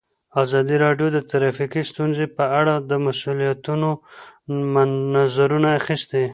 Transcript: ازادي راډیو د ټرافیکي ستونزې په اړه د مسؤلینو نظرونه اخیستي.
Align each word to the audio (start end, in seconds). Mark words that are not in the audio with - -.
ازادي 0.43 0.75
راډیو 0.85 1.07
د 1.11 1.17
ټرافیکي 1.29 1.83
ستونزې 1.91 2.25
په 2.37 2.43
اړه 2.59 2.73
د 2.89 2.91
مسؤلینو 3.05 3.91
نظرونه 5.15 5.69
اخیستي. 5.79 6.23